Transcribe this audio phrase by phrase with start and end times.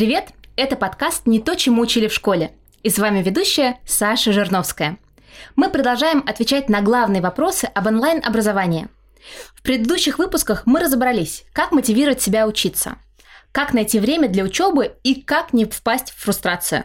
[0.00, 0.30] Привет!
[0.56, 2.52] Это подкаст «Не то, чему учили в школе».
[2.82, 4.96] И с вами ведущая Саша Жирновская.
[5.56, 8.88] Мы продолжаем отвечать на главные вопросы об онлайн-образовании.
[9.54, 12.96] В предыдущих выпусках мы разобрались, как мотивировать себя учиться,
[13.52, 16.84] как найти время для учебы и как не впасть в фрустрацию.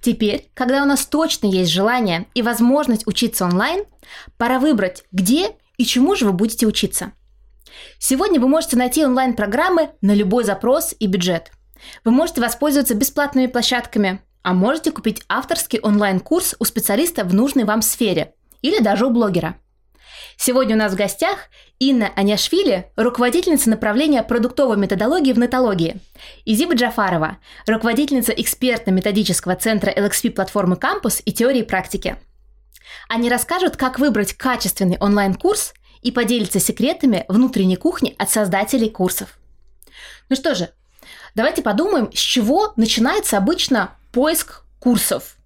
[0.00, 3.82] Теперь, когда у нас точно есть желание и возможность учиться онлайн,
[4.38, 7.14] пора выбрать, где и чему же вы будете учиться.
[7.98, 11.50] Сегодня вы можете найти онлайн-программы на любой запрос и бюджет–
[12.04, 17.82] вы можете воспользоваться бесплатными площадками, а можете купить авторский онлайн-курс у специалиста в нужной вам
[17.82, 19.56] сфере или даже у блогера.
[20.36, 21.48] Сегодня у нас в гостях
[21.78, 25.96] Инна Аняшвили, руководительница направления продуктовой методологии в нетологии,
[26.44, 32.16] и Зиба Джафарова, руководительница экспертно-методического центра LXP платформы «Кампус» и теории практики.
[33.08, 39.38] Они расскажут, как выбрать качественный онлайн-курс и поделятся секретами внутренней кухни от создателей курсов.
[40.28, 40.70] Ну что же,
[41.34, 45.36] Давайте подумаем, с чего начинается обычно поиск курсов.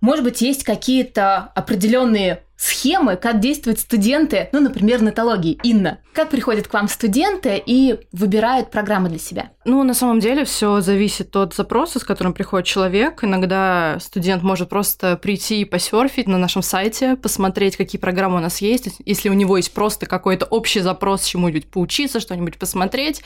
[0.00, 5.58] Может быть, есть какие-то определенные схемы, как действуют студенты, ну, например, нотологии.
[5.64, 9.50] Инна, как приходят к вам студенты и выбирают программы для себя?
[9.64, 13.24] Ну, на самом деле все зависит от запроса, с которым приходит человек.
[13.24, 18.60] Иногда студент может просто прийти и посерфить на нашем сайте, посмотреть, какие программы у нас
[18.60, 18.90] есть.
[19.04, 23.22] Если у него есть просто какой-то общий запрос чему-нибудь поучиться, что-нибудь посмотреть,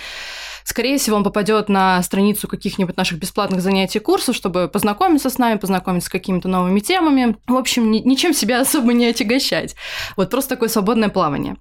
[0.65, 5.59] скорее всего, он попадет на страницу каких-нибудь наших бесплатных занятий курсов, чтобы познакомиться с нами,
[5.59, 7.37] познакомиться с какими-то новыми темами.
[7.47, 9.77] В общем, ничем себя особо не отягощать.
[10.17, 11.57] Вот просто такое свободное плавание.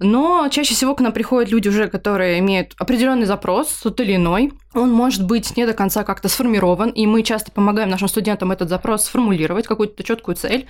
[0.00, 4.52] Но чаще всего к нам приходят люди уже, которые имеют определенный запрос, тот или иной.
[4.72, 8.68] Он может быть не до конца как-то сформирован, и мы часто помогаем нашим студентам этот
[8.68, 10.68] запрос сформулировать, какую-то четкую цель.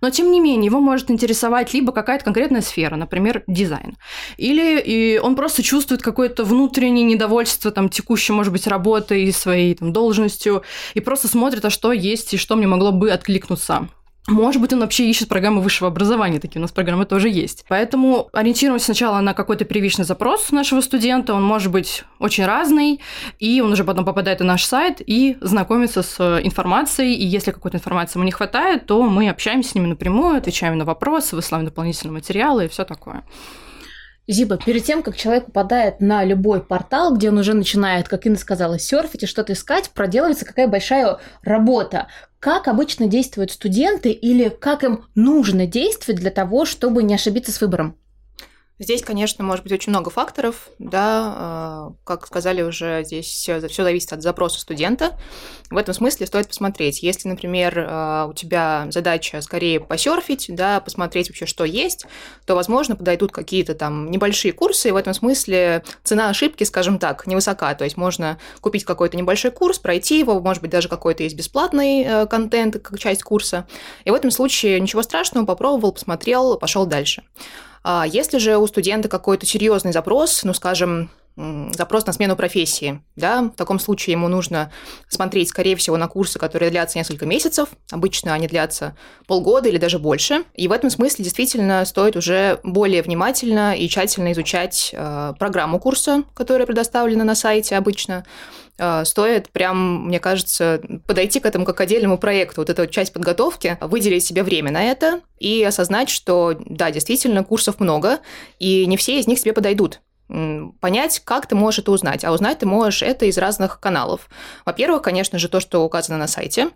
[0.00, 3.96] Но, тем не менее, его может интересовать либо какая-то конкретная сфера, например, дизайн.
[4.36, 9.92] Или и он просто чувствует какое-то внутреннее недовольство там, текущей, может быть, работой, своей там,
[9.92, 10.62] должностью,
[10.94, 13.88] и просто смотрит, а что есть и что мне могло бы откликнуться.
[14.28, 17.64] Может быть, он вообще ищет программы высшего образования, такие у нас программы тоже есть.
[17.66, 23.00] Поэтому ориентируемся сначала на какой-то первичный запрос нашего студента, он может быть очень разный,
[23.38, 27.78] и он уже потом попадает на наш сайт и знакомится с информацией, и если какой-то
[27.78, 32.12] информации ему не хватает, то мы общаемся с ними напрямую, отвечаем на вопросы, высылаем дополнительные
[32.12, 33.24] материалы и все такое.
[34.30, 38.36] Зиба, перед тем, как человек попадает на любой портал, где он уже начинает, как Инна
[38.36, 42.08] сказала, серфить и что-то искать, проделывается какая большая работа.
[42.40, 47.60] Как обычно действуют студенты или как им нужно действовать для того, чтобы не ошибиться с
[47.60, 47.96] выбором?
[48.80, 54.12] Здесь, конечно, может быть очень много факторов, да, а, как сказали уже, здесь все зависит
[54.12, 55.18] от запроса студента.
[55.68, 61.28] В этом смысле стоит посмотреть, если, например, а, у тебя задача скорее посерфить, да, посмотреть
[61.28, 62.06] вообще, что есть,
[62.46, 67.26] то, возможно, подойдут какие-то там небольшие курсы, и в этом смысле цена ошибки, скажем так,
[67.26, 71.34] невысока, то есть можно купить какой-то небольшой курс, пройти его, может быть, даже какой-то есть
[71.34, 73.66] бесплатный э, контент, как часть курса,
[74.04, 77.24] и в этом случае ничего страшного, попробовал, посмотрел, пошел дальше.
[77.82, 81.10] А если же у студента какой-то серьезный запрос, ну, скажем,
[81.72, 83.00] запрос на смену профессии.
[83.16, 83.42] Да?
[83.42, 84.72] В таком случае ему нужно
[85.08, 87.68] смотреть, скорее всего, на курсы, которые длятся несколько месяцев.
[87.90, 90.44] Обычно они длятся полгода или даже больше.
[90.54, 96.24] И в этом смысле действительно стоит уже более внимательно и тщательно изучать э, программу курса,
[96.34, 98.24] которая предоставлена на сайте обычно.
[98.78, 102.62] Э, стоит прям, мне кажется, подойти к этому как к отдельному проекту.
[102.62, 107.78] Вот эта часть подготовки, выделить себе время на это и осознать, что да, действительно, курсов
[107.78, 108.18] много,
[108.58, 112.24] и не все из них себе подойдут понять, как ты можешь это узнать.
[112.24, 114.28] А узнать ты можешь это из разных каналов.
[114.64, 116.70] Во-первых, конечно же, то, что указано на сайте.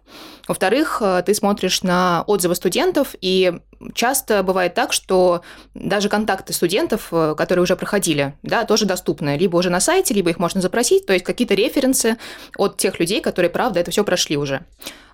[0.48, 3.60] Во-вторых, э, ты смотришь на отзывы студентов, и
[3.94, 5.42] часто бывает так, что
[5.74, 9.36] даже контакты студентов, э, которые уже проходили, да, тоже доступны.
[9.36, 12.16] Либо уже на сайте, либо их можно запросить, то есть какие-то референсы
[12.56, 14.64] от тех людей, которые, правда, это все прошли уже.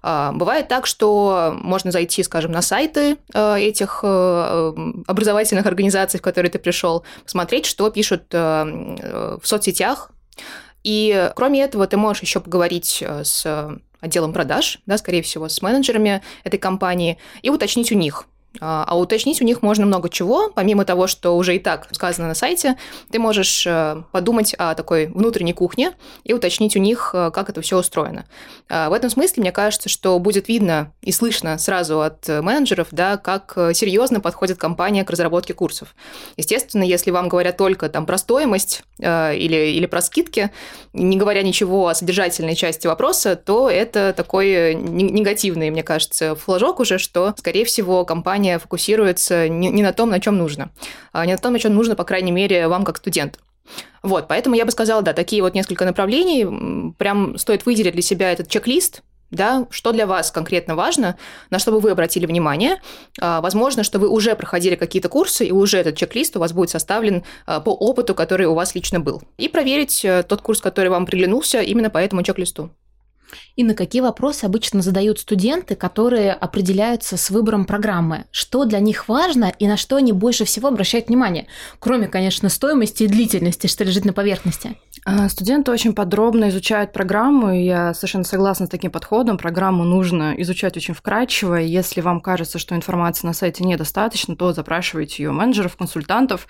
[0.02, 4.72] А, бывает так, что можно зайти, скажем, на сайты э, этих э,
[5.06, 10.10] образовательных организаций, в которые ты пришел, посмотреть, что пишут в соцсетях.
[10.84, 13.47] И кроме этого, ты можешь еще поговорить с
[14.00, 18.26] отделом продаж, да, скорее всего, с менеджерами этой компании, и уточнить у них,
[18.60, 22.28] а, а уточнить у них можно много чего, помимо того, что уже и так сказано
[22.28, 22.77] на сайте,
[23.10, 25.92] ты можешь э, подумать о такой внутренней кухне
[26.24, 28.24] и уточнить у них, э, как это все устроено.
[28.68, 33.16] А, в этом смысле, мне кажется, что будет видно и слышно сразу от менеджеров, да,
[33.16, 35.95] как серьезно подходит компания к разработке курсов.
[36.36, 40.50] Естественно, если вам говорят только там про стоимость э, или, или про скидки,
[40.92, 46.98] не говоря ничего о содержательной части вопроса, то это такой негативный, мне кажется, флажок уже,
[46.98, 50.70] что, скорее всего, компания компания фокусируется не, не на том, на чем нужно,
[51.12, 53.38] а не на том, на чем нужно, по крайней мере, вам как студент.
[54.02, 56.92] Вот, поэтому я бы сказала, да, такие вот несколько направлений.
[56.98, 59.02] Прям стоит выделить для себя этот чек-лист,
[59.32, 61.16] да, что для вас конкретно важно,
[61.50, 62.80] на что бы вы обратили внимание.
[63.20, 66.70] А, возможно, что вы уже проходили какие-то курсы, и уже этот чек-лист у вас будет
[66.70, 69.20] составлен а, по опыту, который у вас лично был.
[69.36, 72.70] И проверить э, тот курс, который вам приглянулся именно по этому чек-листу.
[73.57, 78.25] И на какие вопросы обычно задают студенты, которые определяются с выбором программы?
[78.30, 81.47] Что для них важно и на что они больше всего обращают внимание?
[81.78, 84.77] Кроме, конечно, стоимости и длительности, что лежит на поверхности.
[85.10, 89.39] А, студенты очень подробно изучают программу, и я совершенно согласна с таким подходом.
[89.39, 91.55] Программу нужно изучать очень вкрадчиво.
[91.55, 96.47] Если вам кажется, что информации на сайте недостаточно, то запрашивайте ее менеджеров, консультантов,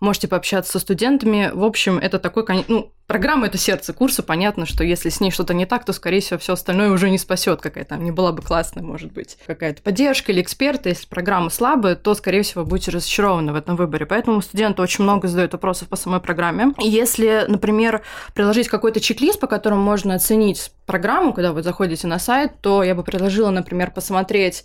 [0.00, 1.50] можете пообщаться со студентами.
[1.54, 4.22] В общем, это такой, ну, Программа– это сердце курса.
[4.22, 7.18] Понятно, что если с ней что-то не так, то, скорее всего, все остальное уже не
[7.18, 7.60] спасет.
[7.60, 10.90] Какая там не была бы классная, может быть, какая-то поддержка или эксперты.
[10.90, 14.06] Если программа слабая, то, скорее всего, будете разочарованы в этом выборе.
[14.06, 16.72] Поэтому студенты очень много задают вопросов по самой программе.
[16.78, 18.01] Если, например,
[18.34, 22.94] приложить какой-то чек-лист, по которому можно оценить программу, когда вы заходите на сайт, то я
[22.94, 24.64] бы предложила, например, посмотреть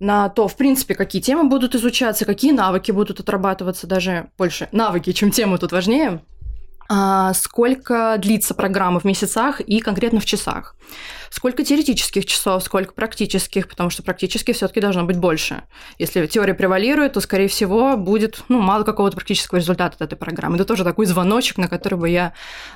[0.00, 5.12] на то, в принципе, какие темы будут изучаться, какие навыки будут отрабатываться, даже больше навыки,
[5.12, 6.22] чем темы тут важнее.
[6.94, 10.76] А, сколько длится программа в месяцах и конкретно в часах.
[11.30, 15.62] Сколько теоретических часов, сколько практических, потому что практически все таки должно быть больше.
[15.98, 20.56] Если теория превалирует, то, скорее всего, будет ну, мало какого-то практического результата от этой программы.
[20.56, 22.34] Это тоже такой звоночек, на который бы я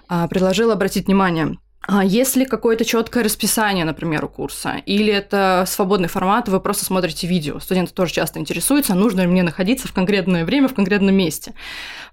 [0.09, 1.59] а, предложила обратить внимание.
[1.87, 6.85] А есть ли какое-то четкое расписание, например, у курса, или это свободный формат, вы просто
[6.85, 7.61] смотрите видео.
[7.61, 11.55] Студенты тоже часто интересуются, нужно ли мне находиться в конкретное время, в конкретном месте.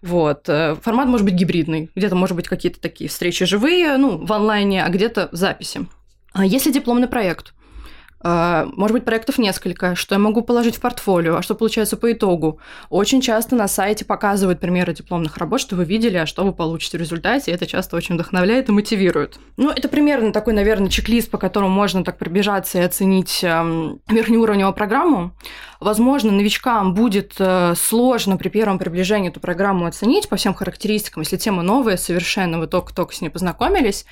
[0.04, 0.48] Вот.
[0.48, 4.84] Э, формат может быть гибридный, где-то может быть какие-то такие встречи живые, ну, в онлайне,
[4.84, 5.88] а где-то записи.
[6.34, 7.54] А если дипломный проект–
[8.24, 12.60] может быть, проектов несколько, что я могу положить в портфолио, а что получается по итогу.
[12.90, 16.98] Очень часто на сайте показывают примеры дипломных работ, что вы видели, а что вы получите
[16.98, 19.40] в результате, это часто очень вдохновляет и мотивирует.
[19.58, 24.74] Ну, это примерно такой, наверное, чек-лист, по которому можно так пробежаться и оценить эм, верхнеуровневую
[24.74, 25.36] программу.
[25.80, 31.36] Возможно, новичкам будет э, сложно при первом приближении эту программу оценить по всем характеристикам, если
[31.36, 34.06] тема новая совершенно, вы только-только с ней познакомились.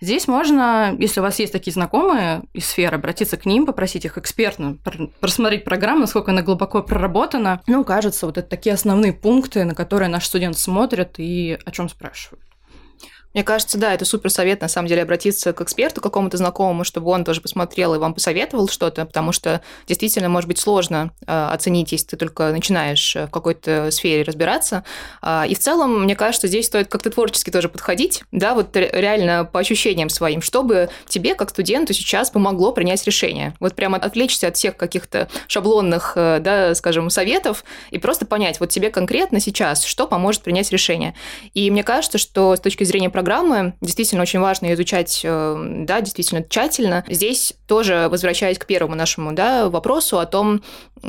[0.00, 4.18] Здесь можно, если у вас есть такие знакомые из сферы, обратиться к ним, попросить их
[4.18, 4.76] экспертно
[5.20, 7.62] просмотреть программу, насколько она глубоко проработана.
[7.66, 11.88] Ну, кажется, вот это такие основные пункты, на которые наш студент смотрит и о чем
[11.88, 12.44] спрашивают.
[13.34, 17.10] Мне кажется, да, это супер совет, на самом деле, обратиться к эксперту, какому-то знакомому, чтобы
[17.10, 21.90] он тоже посмотрел и вам посоветовал что-то, потому что действительно может быть сложно э, оценить,
[21.90, 24.84] если ты только начинаешь в какой-то сфере разбираться.
[25.20, 29.44] Э, и в целом, мне кажется, здесь стоит как-то творчески тоже подходить, да, вот реально
[29.44, 33.54] по ощущениям своим, чтобы тебе, как студенту, сейчас помогло принять решение.
[33.58, 38.70] Вот прямо отвлечься от всех каких-то шаблонных, э, да, скажем, советов и просто понять, вот
[38.70, 41.14] тебе конкретно сейчас, что поможет принять решение.
[41.52, 43.23] И мне кажется, что с точки зрения программы.
[43.80, 47.04] Действительно, очень важно изучать, э, да, действительно тщательно.
[47.08, 50.62] Здесь тоже возвращаясь к первому нашему да, вопросу о том,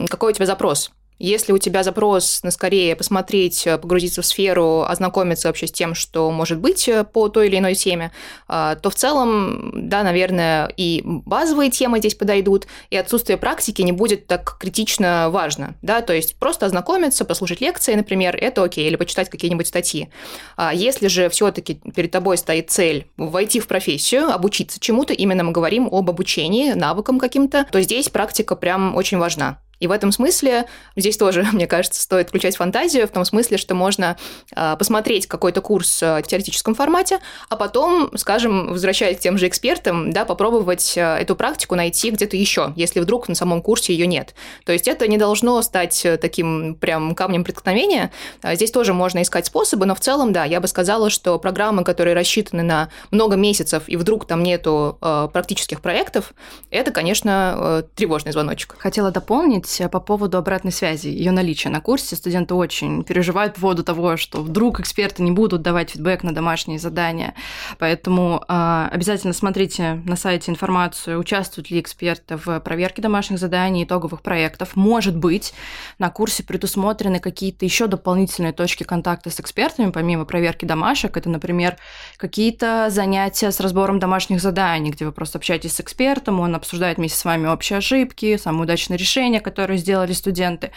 [0.09, 0.91] какой у тебя запрос.
[1.17, 5.95] Если у тебя запрос на скорее посмотреть, э, погрузиться в сферу, ознакомиться вообще с тем,
[5.95, 8.11] что может быть э, по той или иной теме,
[8.49, 13.93] э, то в целом, да, наверное, и базовые темы здесь подойдут, и отсутствие практики не
[13.93, 18.97] будет так критично важно, да, то есть просто ознакомиться, послушать лекции, например, это окей, или
[18.97, 20.09] почитать какие-нибудь статьи.
[20.57, 25.53] А если же все-таки перед тобой стоит цель войти в профессию, обучиться чему-то, именно мы
[25.53, 29.59] говорим об обучении, навыкам каким-то, то здесь практика прям очень важна.
[29.79, 30.65] И в этом смысле
[30.95, 34.17] здесь тоже, мне кажется, стоит включать фантазию, в том смысле, что можно
[34.55, 39.47] э, посмотреть какой-то курс э, в теоретическом формате, а потом, скажем, возвращаясь к тем же
[39.47, 44.07] экспертам, да, попробовать э, эту практику найти где-то еще, если вдруг на самом курсе ее
[44.07, 44.35] нет.
[44.65, 48.11] То есть это не должно стать таким прям камнем преткновения.
[48.43, 52.13] Здесь тоже можно искать способы, но в целом, да, я бы сказала, что программы, которые
[52.15, 56.33] рассчитаны на много месяцев, и вдруг там нету практических проектов,
[56.69, 58.75] это, конечно, тревожный звоночек.
[58.77, 62.15] Хотела дополнить, сказать э, по поводу обратной связи, ее наличия на курсе.
[62.15, 66.79] Студенты очень переживают по поводу того, что вдруг эксперты не будут давать фидбэк на домашние
[66.79, 67.33] задания.
[67.79, 74.21] Поэтому э, обязательно смотрите на сайте информацию, участвуют ли эксперты в проверке домашних заданий, итоговых
[74.21, 74.75] проектов.
[74.75, 75.53] Может быть,
[75.99, 81.17] на курсе предусмотрены какие-то еще дополнительные точки контакта с экспертами, помимо проверки домашек.
[81.17, 81.77] Это, например,
[82.17, 87.17] какие-то занятия с разбором домашних заданий, где вы просто общаетесь с экспертом, он обсуждает вместе
[87.17, 90.71] с вами общие ошибки, самые удачные решения, которые сделали студенты.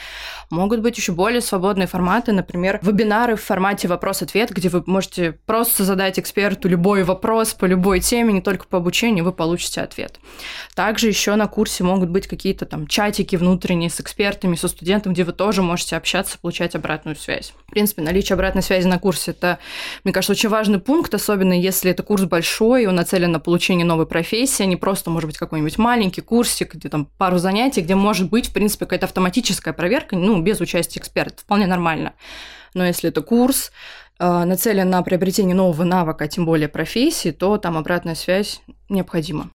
[0.50, 5.82] Могут быть еще более свободные форматы, например, вебинары в формате вопрос-ответ, где вы можете просто
[5.82, 10.20] задать эксперту любой вопрос по любой теме, не только по обучению, вы получите ответ.
[10.76, 15.24] Также еще на курсе могут быть какие-то там чатики внутренние с экспертами, со студентом, где
[15.24, 17.52] вы тоже можете общаться, получать обратную связь.
[17.66, 19.58] В принципе, наличие обратной связи на курсе– это,
[20.04, 24.06] мне кажется, очень важный пункт, особенно если это курс большой, он нацелен на получение новой
[24.06, 28.28] профессии, а не просто, может быть, какой-нибудь маленький курсик, где там пару занятий, где может
[28.28, 31.42] быть, в принципе, какая-то автоматическая проверка, ну, без участия эксперта.
[31.42, 32.14] Вполне нормально.
[32.74, 33.72] Но если это курс,
[34.18, 39.50] э, нацелен на приобретение нового навыка, а тем более профессии, то там обратная связь необходима.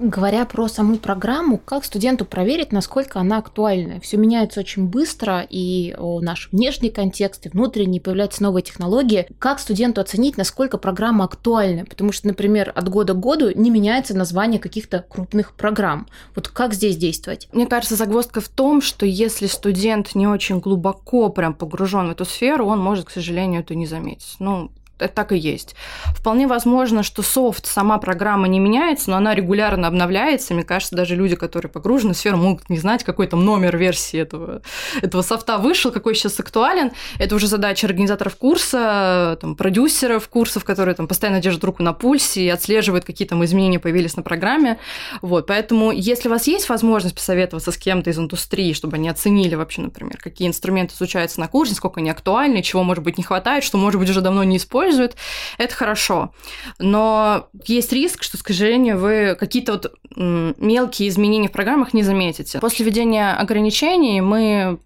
[0.00, 3.98] Говоря про саму программу, как студенту проверить, насколько она актуальна?
[4.00, 9.26] Все меняется очень быстро, и наш внешний контекст, и внутренний, появляются новые технологии.
[9.40, 11.84] Как студенту оценить, насколько программа актуальна?
[11.84, 16.06] Потому что, например, от года к году не меняется название каких-то крупных программ.
[16.36, 17.48] Вот как здесь действовать?
[17.52, 22.24] Мне кажется, загвоздка в том, что если студент не очень глубоко прям погружен в эту
[22.24, 24.36] сферу, он может, к сожалению, это не заметить.
[24.38, 25.74] Ну, это так и есть.
[26.14, 30.54] Вполне возможно, что софт, сама программа не меняется, но она регулярно обновляется.
[30.54, 34.18] Мне кажется, даже люди, которые погружены в сферу, могут не знать, какой там номер версии
[34.18, 34.62] этого,
[35.02, 36.92] этого софта вышел, какой сейчас актуален.
[37.18, 42.42] Это уже задача организаторов курса, там, продюсеров курсов, которые там постоянно держат руку на пульсе
[42.42, 44.78] и отслеживают, какие там изменения появились на программе.
[45.22, 49.54] Вот, поэтому, если у вас есть возможность посоветоваться с кем-то из индустрии, чтобы они оценили
[49.54, 53.64] вообще, например, какие инструменты изучаются на курсе, сколько они актуальны, чего, может быть, не хватает,
[53.64, 55.16] что, может быть, уже давно не используют, используют,
[55.58, 56.32] это хорошо.
[56.78, 62.58] Но есть риск, что, к сожалению, вы какие-то вот мелкие изменения в программах не заметите.
[62.60, 64.80] После введения ограничений мы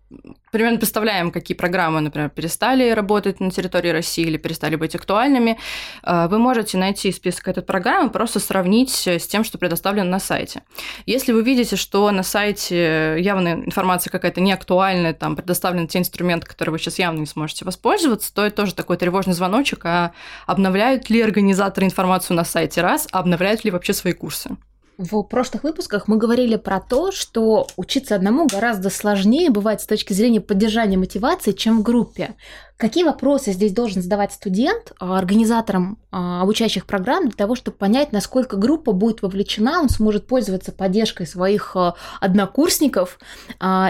[0.52, 5.58] примерно представляем, какие программы, например, перестали работать на территории России или перестали быть актуальными,
[6.04, 10.62] э, вы можете найти список этой программы, просто сравнить с тем, что предоставлено на сайте.
[11.06, 16.72] Если вы видите, что на сайте явно информация какая-то неактуальная, там предоставлены те инструменты, которые
[16.72, 20.12] вы сейчас явно не сможете воспользоваться, то это тоже такой тревожный звоночек, а
[20.46, 24.56] обновляют ли организаторы информацию на сайте раз, а обновляют ли вообще свои курсы?
[24.98, 30.12] В прошлых выпусках мы говорили про то, что учиться одному гораздо сложнее бывает с точки
[30.12, 32.34] зрения поддержания мотивации, чем в группе.
[32.76, 38.12] Какие вопросы здесь должен задавать студент а, организаторам а, обучающих программ для того, чтобы понять,
[38.12, 43.18] насколько группа будет вовлечена, он сможет пользоваться поддержкой своих а, однокурсников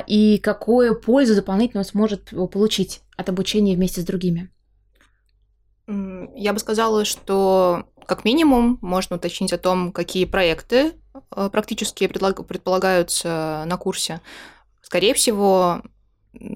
[0.07, 4.51] и какую пользу дополнительно он сможет получить от обучения вместе с другими?
[5.87, 10.93] Я бы сказала, что как минимум можно уточнить о том, какие проекты
[11.35, 14.21] э, практически предполагаются на курсе.
[14.83, 15.83] Скорее всего,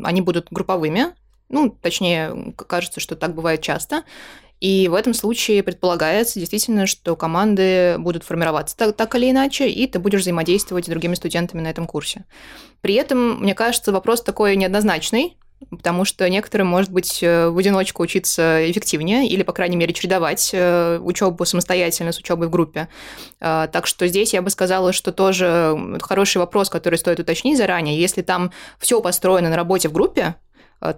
[0.03, 1.15] они будут групповыми,
[1.49, 4.05] ну, точнее, кажется, что так бывает часто.
[4.59, 9.87] И в этом случае предполагается действительно, что команды будут формироваться так, так или иначе, и
[9.87, 12.25] ты будешь взаимодействовать с другими студентами на этом курсе.
[12.81, 15.37] При этом, мне кажется, вопрос такой неоднозначный,
[15.71, 20.51] потому что некоторым, может быть, э, в одиночку учиться эффективнее или, по крайней мере, чередовать
[20.53, 22.89] э, учебу самостоятельно с учебой в группе.
[23.41, 27.99] А, так что здесь я бы сказала, что тоже хороший вопрос, который стоит уточнить заранее.
[27.99, 30.37] Если там все построено на работе в группе,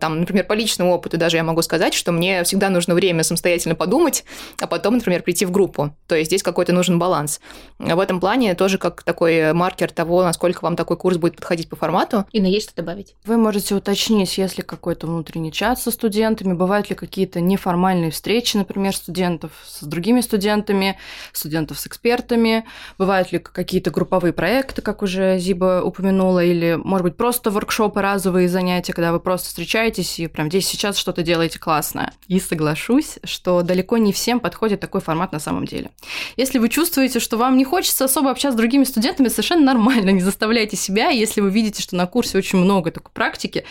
[0.01, 3.75] там, например, по личному опыту даже я могу сказать, что мне всегда нужно время самостоятельно
[3.75, 4.25] подумать,
[4.61, 5.95] а потом, например, прийти в группу.
[6.07, 7.41] То есть здесь какой-то нужен баланс.
[7.79, 11.77] В этом плане тоже как такой маркер того, насколько вам такой курс будет подходить по
[11.77, 12.27] формату.
[12.33, 13.15] И на есть что добавить?
[13.25, 18.57] Вы можете уточнить, есть ли какой-то внутренний чат со студентами, бывают ли какие-то неформальные встречи,
[18.57, 20.99] например, студентов с другими студентами,
[21.33, 22.65] студентов с экспертами,
[22.99, 28.49] бывают ли какие-то групповые проекты, как уже Зиба упомянула, или, может быть, просто воркшопы, разовые
[28.49, 32.15] занятия, когда вы просто встречаетесь встречаетесь и прям здесь сейчас что-то делаете классное.
[32.27, 35.91] И соглашусь, что далеко не всем подходит такой формат на самом деле.
[36.39, 40.23] Если вы чувствуете, что вам не хочется особо общаться с другими студентами, совершенно нормально, не
[40.23, 41.11] заставляйте себя.
[41.11, 43.65] Если вы видите, что на курсе очень много такой практики,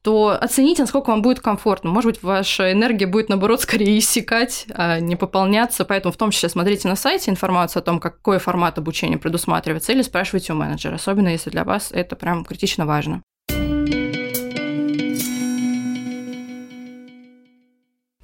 [0.00, 1.90] то оцените, насколько вам будет комфортно.
[1.90, 5.84] Может быть, ваша энергия будет, наоборот, скорее иссякать, а не пополняться.
[5.84, 10.00] Поэтому в том числе смотрите на сайте информацию о том, какой формат обучения предусматривается, или
[10.00, 13.22] спрашивайте у менеджера, особенно если для вас это прям критично важно.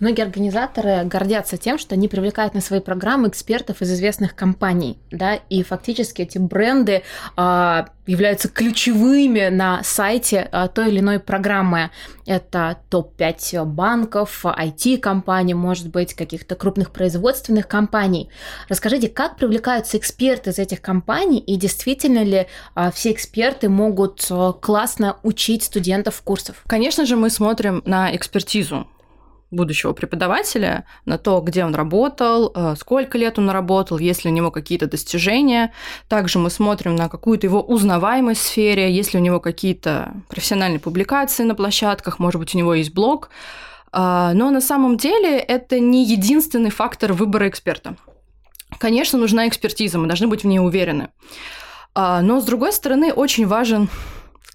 [0.00, 5.34] Многие организаторы гордятся тем, что они привлекают на свои программы экспертов из известных компаний, да,
[5.34, 7.02] и фактически эти бренды
[7.36, 11.90] а, являются ключевыми на сайте а, той или иной программы.
[12.26, 18.30] Это топ-5 банков, IT-компаний, может быть, каких-то крупных производственных компаний.
[18.68, 25.16] Расскажите, как привлекаются эксперты из этих компаний, и действительно ли а, все эксперты могут классно
[25.24, 26.62] учить студентов курсов?
[26.68, 28.86] Конечно же, мы смотрим на экспертизу
[29.50, 34.34] будущего преподавателя, на то, где он работал, э, сколько лет он работал, есть ли у
[34.34, 35.72] него какие-то достижения.
[36.08, 40.80] Также мы смотрим на какую-то его узнаваемость в сфере, есть ли у него какие-то профессиональные
[40.80, 43.30] публикации на площадках, может быть, у него есть блог.
[43.90, 47.96] А, но на самом деле это не единственный фактор выбора эксперта.
[48.78, 51.08] Конечно, нужна экспертиза, мы должны быть в ней уверены.
[51.94, 53.88] А, но, с другой стороны, очень важен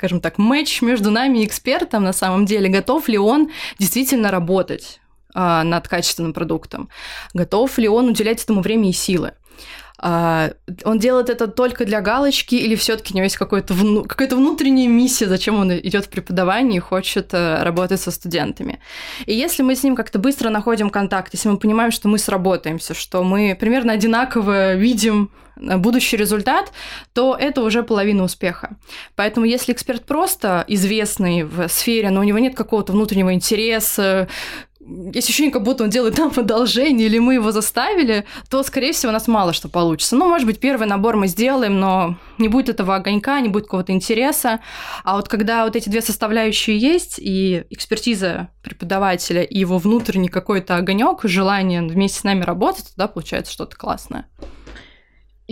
[0.04, 5.00] скажем так, матч между нами и экспертом на самом деле, готов ли он действительно работать
[5.34, 6.90] а, над качественным продуктом,
[7.34, 9.32] готов ли он уделять этому время и силы.
[10.06, 10.52] А,
[10.84, 14.04] он делает это только для галочки или все-таки у него есть какая-то вну...
[14.04, 18.80] какая внутренняя миссия, зачем он идет в преподавание и хочет э, работать со студентами.
[19.26, 22.94] И если мы с ним как-то быстро находим контакт, если мы понимаем, что мы сработаемся,
[22.94, 26.74] что мы примерно одинаково видим э, будущий результат,
[27.14, 28.72] то это уже половина успеха.
[29.16, 34.28] Поэтому если эксперт просто известный в сфере, но у него нет какого-то внутреннего интереса,
[35.14, 39.10] есть ощущение, как будто он делает нам одолжение, или мы его заставили, то, скорее всего,
[39.10, 40.16] у нас мало что получится.
[40.16, 43.92] Ну, может быть, первый набор мы сделаем, но не будет этого огонька, не будет какого-то
[43.92, 44.60] интереса.
[45.04, 50.76] А вот когда вот эти две составляющие есть, и экспертиза преподавателя, и его внутренний какой-то
[50.76, 54.28] огонек, желание вместе с нами работать, тогда получается что-то классное.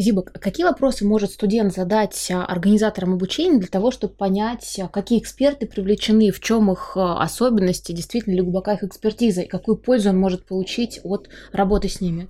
[0.01, 5.19] Зиба, какие вопросы может студент задать а, организаторам обучения для того, чтобы понять, а, какие
[5.19, 10.09] эксперты привлечены, в чем их а, особенности, действительно ли глубока их экспертиза, и какую пользу
[10.09, 12.27] он может получить от работы с ними?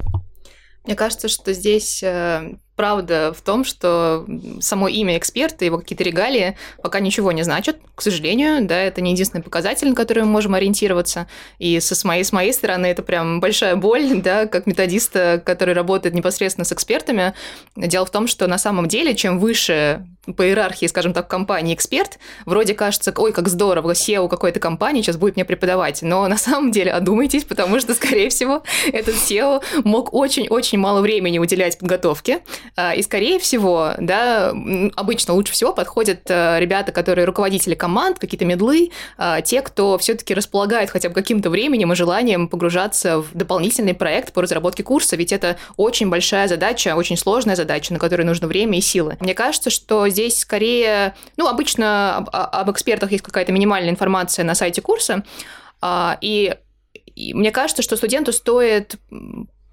[0.86, 4.26] Мне кажется, что здесь э, правда в том, что
[4.60, 9.12] само имя эксперта, его какие-то регалии пока ничего не значат, к сожалению, да, это не
[9.12, 11.28] единственный показатель, на который мы можем ориентироваться,
[11.60, 15.76] и со, с, моей, с моей стороны это прям большая боль, да, как методиста, который
[15.76, 17.36] работает непосредственно с экспертами.
[17.76, 20.04] Дело в том, что на самом деле, чем выше
[20.36, 25.18] по иерархии, скажем так, компании эксперт, вроде кажется, ой, как здорово, SEO какой-то компании сейчас
[25.18, 30.14] будет мне преподавать, но на самом деле одумайтесь, потому что, скорее всего, этот SEO мог
[30.14, 32.42] очень-очень мало времени уделять подготовке,
[32.78, 34.54] и, скорее всего, да,
[34.96, 40.34] обычно лучше всего подходят э, ребята, которые руководители команд, какие-то медлы, а, те, кто все-таки
[40.34, 45.32] располагает хотя бы каким-то временем и желанием погружаться в дополнительный проект по разработке курса, ведь
[45.32, 49.18] это очень большая задача, очень сложная задача, на которую нужно время и силы.
[49.20, 54.56] Мне кажется, что здесь скорее, ну, обычно об, об экспертах есть какая-то минимальная информация на
[54.56, 55.24] сайте курса,
[55.82, 56.56] а, и
[57.14, 58.96] и мне кажется, что студенту стоит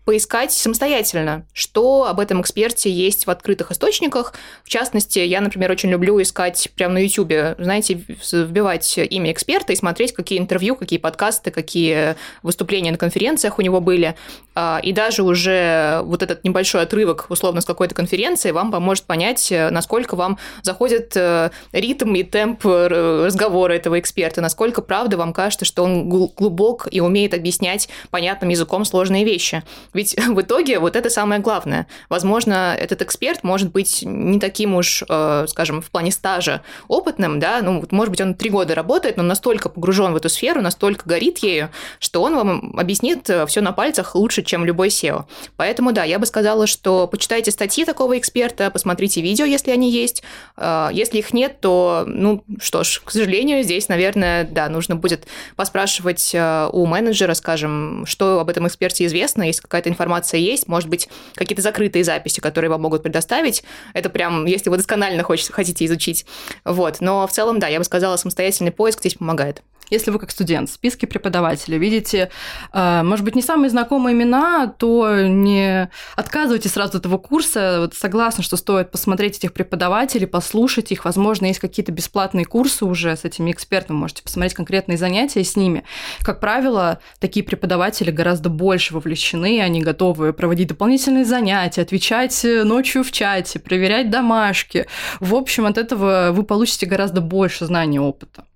[0.08, 4.32] поискать самостоятельно, что об этом эксперте есть в открытых источниках.
[4.64, 9.76] В частности, я, например, очень люблю искать прямо на YouTube, знаете, вбивать имя эксперта и
[9.76, 14.14] смотреть, какие интервью, какие подкасты, какие выступления на конференциях у него были.
[14.54, 19.52] А, и даже уже вот этот небольшой отрывок, условно, с какой-то конференции вам поможет понять,
[19.52, 25.84] насколько вам заходит э, ритм и темп разговора этого эксперта, насколько, правда, вам кажется, что
[25.84, 29.62] он глубок и умеет объяснять понятным языком сложные вещи.
[29.98, 31.88] Ведь в итоге вот это самое главное.
[32.08, 37.60] Возможно, этот эксперт может быть не таким уж, э, скажем, в плане стажа опытным, да,
[37.62, 41.38] ну, может быть, он три года работает, но настолько погружен в эту сферу, настолько горит
[41.38, 45.24] ею, что он вам объяснит э, все на пальцах лучше, чем любой SEO.
[45.56, 50.22] Поэтому, да, я бы сказала, что почитайте статьи такого эксперта, посмотрите видео, если они есть.
[50.56, 55.26] Э, если их нет, то, ну, что ж, к сожалению, здесь, наверное, да, нужно будет
[55.56, 56.32] поспрашивать
[56.72, 61.62] у менеджера, скажем, что об этом эксперте известно, есть какая-то информация есть, может быть, какие-то
[61.62, 63.62] закрытые записи, которые вам могут предоставить.
[63.94, 66.26] Это прям, если вы досконально хочете, хотите изучить.
[66.64, 67.00] Вот.
[67.00, 69.62] Но в целом, да, я бы сказала, самостоятельный поиск здесь помогает.
[69.90, 72.30] Если вы как студент в списке преподавателей видите,
[72.72, 77.78] э, может быть, не самые знакомые имена, то не отказывайте сразу от этого курса.
[77.80, 81.04] Вот согласна, что стоит посмотреть этих преподавателей, послушать их.
[81.04, 83.96] Возможно, есть какие-то бесплатные курсы уже с этими экспертами.
[83.96, 85.84] Можете посмотреть конкретные занятия с ними.
[86.20, 93.12] Как правило, такие преподаватели гораздо больше вовлечены, они готовы проводить дополнительные занятия, отвечать ночью в
[93.12, 94.86] чате, проверять домашки.
[95.20, 98.47] В общем, от этого вы получите гораздо больше знаний и опыта.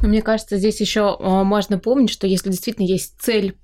[0.00, 3.56] Но мне кажется, здесь еще э, можно помнить, что если действительно есть цель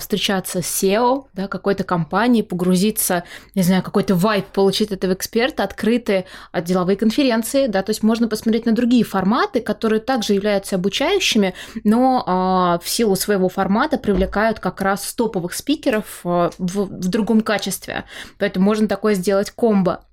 [0.00, 6.26] встречаться с SEO, да, какой-то компании, погрузиться, не знаю, какой-то вайп получить этого эксперта, открытые
[6.62, 12.22] деловые конференции, да, то есть можно посмотреть на другие форматы, которые также являются обучающими, но
[12.26, 18.04] а, в силу своего формата привлекают как раз топовых спикеров а, в, в другом качестве.
[18.38, 20.04] Поэтому можно такое сделать комбо.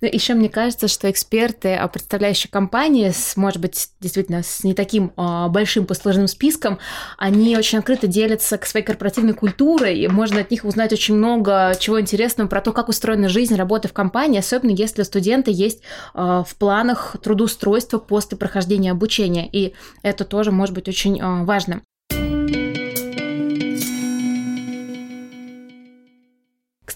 [0.00, 4.74] Но еще мне кажется, что эксперты, а, представляющие компании, с, может быть, действительно с не
[4.74, 6.78] таким а, большим послужным списком,
[7.18, 11.74] они очень открыто делятся к своей корпоративной культуре, и можно от них узнать очень много
[11.78, 15.82] чего интересного про то, как устроена жизнь, работа в компании, особенно если у студента есть
[16.14, 21.82] а, в планах трудоустройства после прохождения обучения, и это тоже может быть очень а, важно.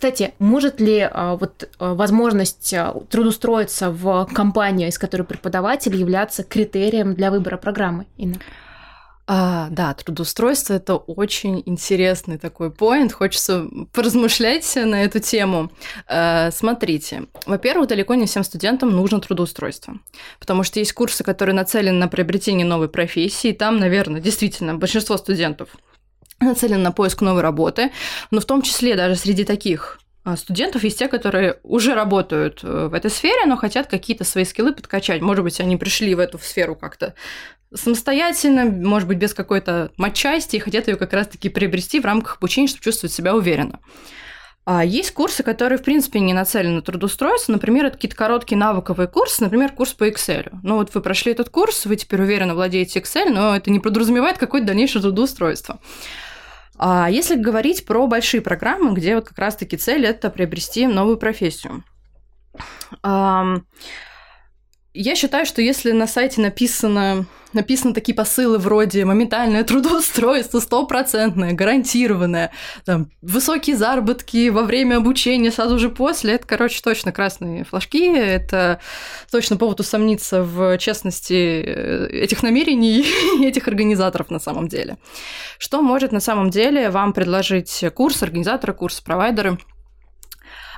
[0.00, 6.42] Кстати, может ли а, вот а, возможность а, трудоустроиться в компанию, из которой преподаватель, являться
[6.42, 8.06] критерием для выбора программы?
[8.16, 8.36] Инна?
[9.26, 13.12] А, да, трудоустройство это очень интересный такой поинт.
[13.12, 15.70] Хочется поразмышлять на эту тему.
[16.06, 19.98] А, смотрите, во-первых, далеко не всем студентам нужно трудоустройство,
[20.38, 23.52] потому что есть курсы, которые нацелены на приобретение новой профессии.
[23.52, 25.68] Там, наверное, действительно большинство студентов
[26.40, 27.90] нацелены на поиск новой работы,
[28.30, 32.88] но в том числе даже среди таких а, студентов есть те, которые уже работают э,
[32.88, 35.22] в этой сфере, но хотят какие-то свои скиллы подкачать.
[35.22, 37.14] Может быть, они пришли в эту сферу как-то
[37.72, 42.68] самостоятельно, может быть, без какой-то матчасти, и хотят ее как раз-таки приобрести в рамках обучения,
[42.68, 43.80] чтобы чувствовать себя уверенно.
[44.66, 47.52] А есть курсы, которые, в принципе, не нацелены на трудоустройство.
[47.52, 50.50] Например, это какие-то короткие навыковые курсы, например, курс по Excel.
[50.62, 54.36] Ну вот вы прошли этот курс, вы теперь уверенно владеете Excel, но это не подразумевает
[54.36, 55.80] какое-то дальнейшее трудоустройство.
[56.82, 61.84] А если говорить про большие программы, где вот как раз-таки цель– это приобрести новую профессию.
[64.92, 72.50] Я считаю, что если на сайте написано, написаны такие посылы вроде моментальное трудоустройство, стопроцентное, гарантированное,
[72.84, 78.80] там, высокие заработки во время обучения, сразу же после, это, короче, точно красные флажки, это
[79.30, 83.06] точно повод усомниться в честности э, этих намерений
[83.40, 84.96] и этих организаторов на самом деле.
[85.58, 89.56] Что может на самом деле вам предложить курс, организаторы, курс, провайдеры–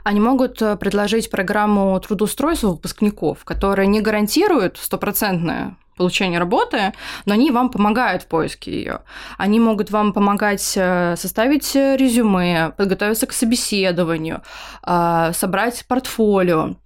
[0.04, 6.94] они могут э, предложить программу трудоустройства выпускников, которая не гарантирует стопроцентное получение работы,
[7.26, 9.00] но они вам помогают в поиске ее.
[9.38, 14.42] Они могут вам помогать э, составить резюме, подготовиться к собеседованию,
[14.86, 16.76] э, собрать портфолио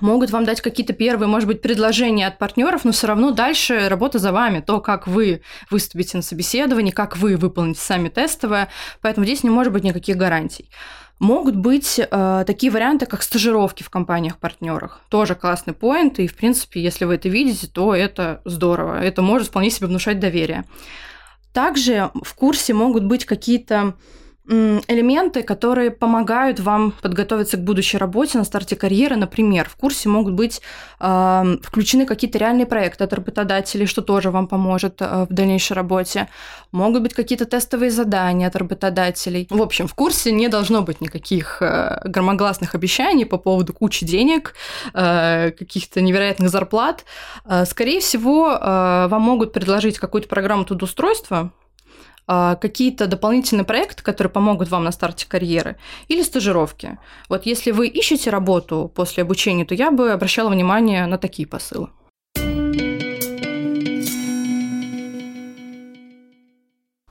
[0.00, 4.18] могут вам дать какие-то первые, может быть, предложения от партнеров, но все равно дальше работа
[4.18, 8.68] за вами, то, как вы выступите на собеседовании, как вы выполните сами тестовое,
[9.00, 10.70] поэтому здесь не может быть никаких гарантий.
[11.20, 15.02] Могут быть э, такие варианты, как стажировки в компаниях-партнерах.
[15.10, 19.02] Тоже классный поинт, и, в принципе, если вы это видите, то это здорово.
[19.02, 20.64] Это может вполне себе внушать доверие.
[21.52, 23.96] Также в курсе могут быть какие-то
[24.50, 29.16] элементы, которые помогают вам подготовиться к будущей работе на старте карьеры.
[29.16, 30.60] Например, в курсе могут быть
[30.98, 36.28] э, включены какие-то реальные проекты от работодателей, что тоже вам поможет э, в дальнейшей работе.
[36.72, 39.46] Могут быть какие-то тестовые задания от работодателей.
[39.50, 44.54] В общем, в курсе не должно быть никаких э, громогласных обещаний по поводу кучи денег,
[44.94, 47.04] э, каких-то невероятных зарплат.
[47.44, 51.52] Э, скорее всего, э, вам могут предложить какую-то программу трудоустройства,
[52.60, 55.76] какие-то дополнительные проекты, которые помогут вам на старте карьеры,
[56.08, 56.98] или стажировки.
[57.28, 61.88] Вот если вы ищете работу после обучения, то я бы обращала внимание на такие посылы.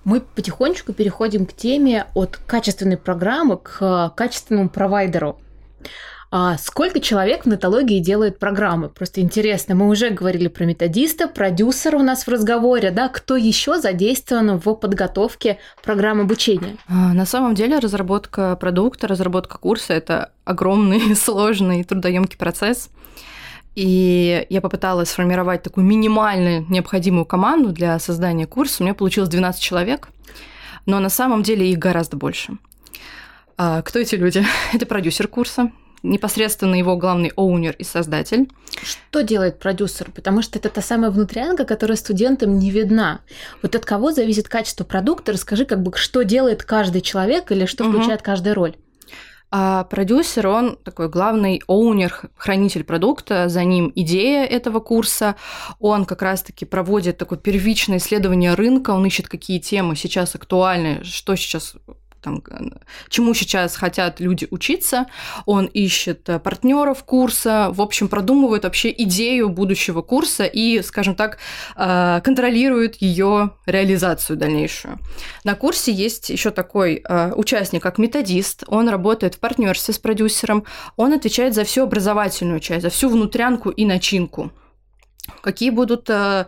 [0.06, 5.40] Мы потихонечку переходим к теме от качественной программы к качественному провайдеру.
[6.32, 8.90] А сколько человек в нетологии делает программы?
[8.90, 13.80] Просто интересно, мы уже говорили про методиста, продюсера у нас в разговоре, да, кто еще
[13.80, 16.78] задействован в подготовке программ обучения?
[16.88, 22.90] А, на самом деле разработка продукта, разработка курса– это огромный, сложный, трудоемкий процесс.
[23.74, 28.78] И я попыталась сформировать такую минимальную необходимую команду для создания курса.
[28.80, 30.10] У меня получилось 12 человек,
[30.86, 32.58] но на самом деле их гораздо больше.
[33.58, 34.46] А кто эти люди?
[34.74, 35.72] Это продюсер курса,
[36.04, 38.50] непосредственно его главный оунер и создатель.
[38.84, 40.12] Что делает продюсер?
[40.12, 43.22] Потому что это та самая внутрянка, которая студентам не видна.
[43.62, 45.34] Вот от кого зависит качество продукта?
[45.34, 48.26] Расскажи, как бы, что делает каждый человек или что включает угу.
[48.26, 48.76] каждая роль.
[49.52, 55.36] А продюсер, он такой главный оунер, хранитель продукта, за ним идея этого курса,
[55.80, 61.36] он как раз-таки проводит такое первичное исследование рынка, он ищет, какие темы сейчас актуальны, что
[61.36, 61.76] сейчас
[62.22, 62.44] там,
[63.10, 65.08] чему сейчас хотят люди учиться,
[65.46, 71.38] он ищет э, партнеров курса, в общем, продумывает вообще идею будущего курса и, скажем так,
[71.76, 75.00] э, контролирует ее реализацию дальнейшую.
[75.44, 80.66] На курсе есть еще такой э, участник, как методист, он работает в партнерстве с продюсером,
[80.98, 84.52] он отвечает за всю образовательную часть, за всю внутрянку и начинку
[85.42, 86.46] какие будут э,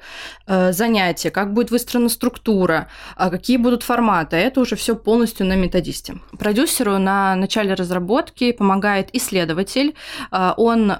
[0.47, 4.35] э, занятия, как будет выстроена структура, э, какие будут форматы.
[4.35, 6.15] Это уже все полностью на методисте.
[6.37, 9.95] Продюсеру на начале разработки помогает исследователь.
[10.31, 10.93] Э, он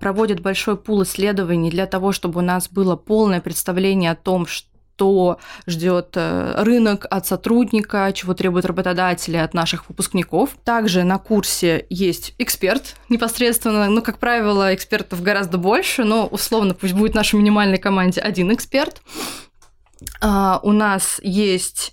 [0.00, 4.75] проводит большой пул исследований для того, чтобы у нас было полное представление о том, что
[4.96, 10.56] что ждет э, рынок от сотрудника, чего требуют работодатели от наших выпускников.
[10.64, 16.94] Также на курсе есть эксперт непосредственно, ну, как правило, экспертов гораздо больше, но условно пусть
[16.94, 19.02] будет в нашей минимальной команде один эксперт.
[20.22, 21.92] А, у нас есть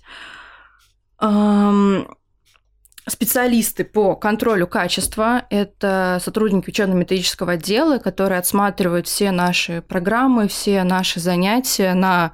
[3.06, 5.44] специалисты по контролю качества.
[5.50, 12.32] Это сотрудники учебно-методического отдела, которые отсматривают все наши программы, все наши занятия на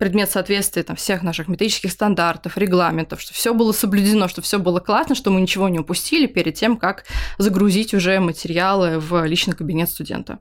[0.00, 4.80] предмет соответствия там, всех наших методических стандартов, регламентов, что все было соблюдено, что все было
[4.80, 7.04] классно, что мы ничего не упустили перед тем, как
[7.36, 10.38] загрузить уже материалы в личный кабинет студента.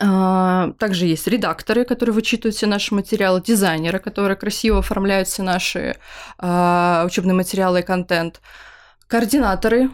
[0.00, 5.96] А, также есть редакторы, которые вычитывают все наши материалы, дизайнеры, которые красиво оформляют все наши
[6.38, 8.40] а, учебные материалы и контент,
[9.06, 9.90] координаторы,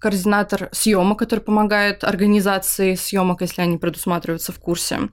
[0.00, 5.10] координатор съемок, который помогает организации съемок, если они предусматриваются в курсе,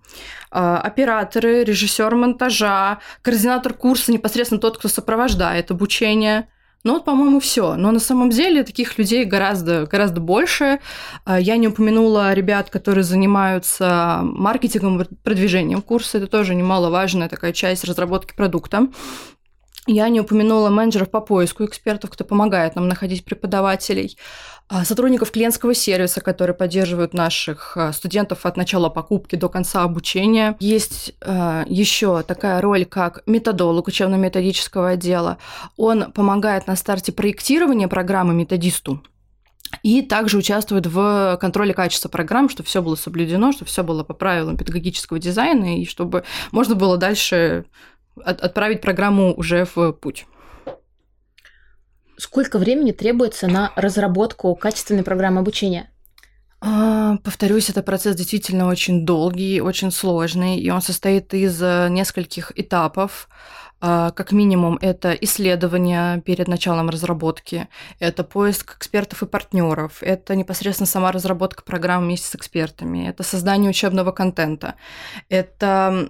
[0.52, 6.48] а, операторы, режиссер монтажа, координатор курса, непосредственно тот, кто сопровождает обучение,
[6.84, 7.76] ну вот, по-моему, все.
[7.76, 10.80] Но на самом деле таких людей гораздо, гораздо больше.
[11.26, 16.18] А, я не упомянула ребят, которые занимаются маркетингом, продвижением курса.
[16.18, 18.88] Это тоже немаловажная такая часть разработки продукта.
[19.86, 24.18] Я не упомянула менеджеров по поиску экспертов, кто помогает нам находить преподавателей,
[24.84, 30.58] сотрудников клиентского сервиса, которые поддерживают наших а, студентов от начала покупки до конца обучения.
[30.60, 35.38] Есть а, еще такая роль, как методолог учебно-методического отдела.
[35.78, 39.02] Он помогает на старте проектирования программы методисту,
[39.84, 44.14] и также участвует в контроле качества программ, чтобы все было соблюдено, чтобы все было по
[44.14, 47.66] правилам педагогического дизайна, и чтобы можно было дальше
[48.24, 50.26] отправить программу уже в путь.
[52.18, 55.92] Сколько времени требуется на разработку качественной программы обучения?
[56.60, 62.52] А, повторюсь, это процесс действительно очень долгий, очень сложный, и он состоит из э, нескольких
[62.56, 63.30] этапов.
[63.80, 67.68] А, как минимум, это исследование перед началом разработки,
[68.00, 73.70] это поиск экспертов и партнеров, это непосредственно сама разработка программ вместе с экспертами, это создание
[73.70, 74.74] учебного контента,
[75.30, 76.10] это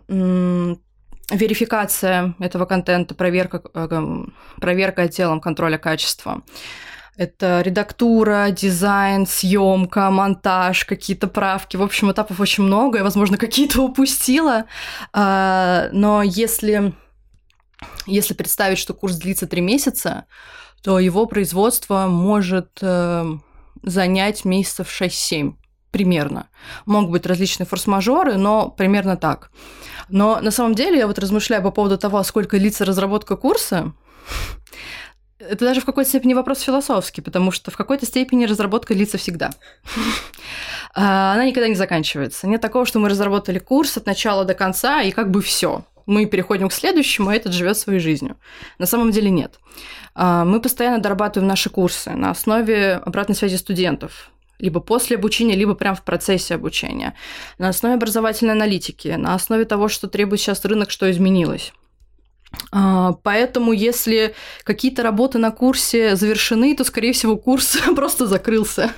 [1.32, 4.26] верификация этого контента, проверка, э,
[4.60, 6.44] проверка отделом контроля качества.
[7.18, 11.76] Это редактура, дизайн, съемка, монтаж, какие-то правки.
[11.76, 14.66] В общем, этапов очень много, я, возможно, какие-то упустила.
[15.13, 16.94] А, но если,
[18.06, 20.26] если представить, что курс длится три месяца,
[20.84, 23.26] то его производство может э,
[23.82, 25.56] занять месяцев 6-7
[25.91, 26.47] примерно.
[26.86, 29.52] Могут быть различные форс-мажоры, но примерно так.
[30.10, 33.93] Но на самом деле я вот размышляю по поводу того, сколько длится разработка курса.
[35.39, 39.52] Это даже в какой-то степени вопрос философский, потому что в какой-то степени разработка длится всегда.
[40.95, 42.47] А, она никогда не заканчивается.
[42.47, 45.84] Нет такого, что мы разработали курс от начала до конца, и как бы все.
[46.08, 48.38] Мы переходим к следующему, а этот живет своей жизнью.
[48.80, 49.60] На самом деле нет.
[50.15, 55.76] А, мы постоянно дорабатываем наши курсы на основе обратной связи студентов либо после обучения, либо
[55.76, 57.13] прямо в процессе обучения,
[57.58, 61.74] на основе образовательной аналитики, на основе того, что требует сейчас рынок, что изменилось.
[62.72, 68.91] А, поэтому, если какие-то работы на курсе завершены, то, скорее всего, курс просто закрылся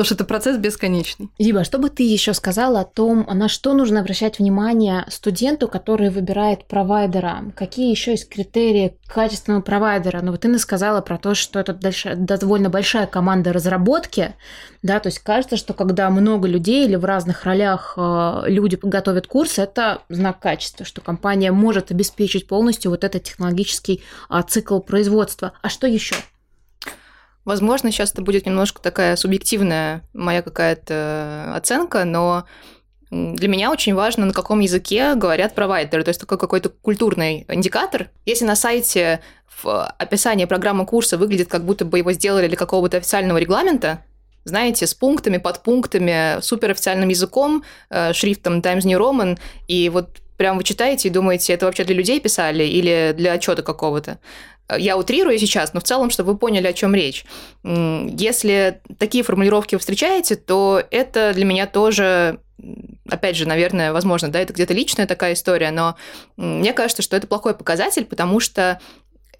[0.00, 1.28] потому что это процесс бесконечный.
[1.38, 6.08] Зиба, что бы ты еще сказала о том, на что нужно обращать внимание студенту, который
[6.08, 7.52] выбирает провайдера?
[7.54, 10.22] Какие еще есть критерии качественного провайдера?
[10.22, 11.78] Ну, вот ты сказала про то, что это
[12.16, 14.34] довольно большая команда разработки,
[14.82, 19.26] да, то есть кажется, что когда много людей или в разных ролях э, люди готовят
[19.26, 25.52] курс, это знак качества, что компания может обеспечить полностью вот этот технологический а, цикл производства.
[25.60, 26.14] А что еще?
[27.44, 32.44] Возможно, сейчас это будет немножко такая субъективная моя какая-то оценка, но
[33.10, 38.10] для меня очень важно, на каком языке говорят провайдеры, то есть такой какой-то культурный индикатор.
[38.24, 39.20] Если на сайте
[39.62, 44.04] в описании программы курса выглядит, как будто бы его сделали для какого-то официального регламента,
[44.44, 50.64] знаете, с пунктами, подпунктами, суперофициальным языком, э, шрифтом Times New Roman, и вот прям вы
[50.64, 54.20] читаете и думаете, это вообще для людей писали или для отчета какого-то.
[54.74, 57.26] Я утрирую сейчас, но в целом, чтобы вы поняли, о чем речь.
[57.62, 62.40] Если такие формулировки вы встречаете, то это для меня тоже
[63.10, 65.96] опять же, наверное, возможно, да, это где-то личная такая история, но
[66.36, 68.80] мне кажется, что это плохой показатель, потому что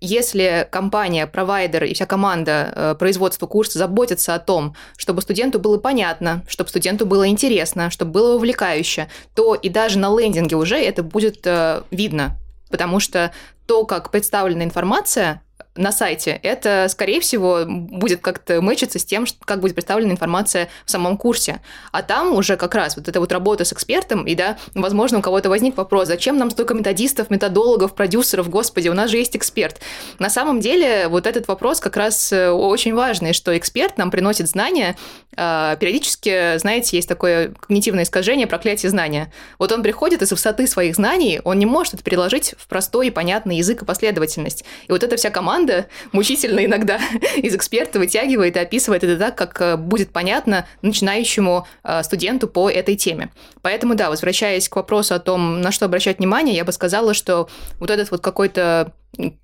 [0.01, 5.79] если компания, провайдер и вся команда э, производства курса заботятся о том, чтобы студенту было
[5.79, 11.03] понятно, чтобы студенту было интересно, чтобы было увлекающе, то и даже на лендинге уже это
[11.03, 12.39] будет э, видно,
[12.71, 13.33] потому что
[13.67, 15.43] то, как представлена информация,
[15.77, 20.91] на сайте, это, скорее всего, будет как-то мэчиться с тем, как будет представлена информация в
[20.91, 21.61] самом курсе.
[21.93, 25.23] А там уже как раз вот эта вот работа с экспертом, и да, возможно, у
[25.23, 29.81] кого-то возник вопрос, зачем нам столько методистов, методологов, продюсеров, господи, у нас же есть эксперт.
[30.19, 34.49] На самом деле, вот этот вопрос как раз э, очень важный, что эксперт нам приносит
[34.49, 34.97] знания,
[35.37, 39.33] а, периодически, знаете, есть такое когнитивное искажение, проклятие знания.
[39.59, 43.11] Вот он приходит из высоты своих знаний, он не может это переложить в простой и
[43.11, 44.65] понятный язык и последовательность.
[44.89, 46.99] И вот эта вся команда команда мучительно иногда
[47.37, 52.71] из эксперта вытягивает и описывает это так, как э, будет понятно начинающему э, студенту по
[52.71, 53.31] этой теме.
[53.63, 57.49] Поэтому, да, возвращаясь к вопросу о том, на что обращать внимание, я бы сказала, что
[57.79, 58.93] вот этот вот какой-то